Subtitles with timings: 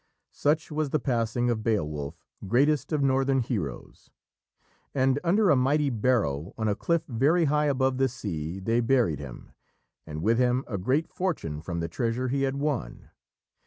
[0.33, 4.09] Such was the passing of Beowulf, greatest of Northern heroes,
[4.95, 9.19] and under a mighty barrow on a cliff very high above the sea, they buried
[9.19, 9.51] him,
[10.07, 13.11] and with him a great fortune from the treasure he had won.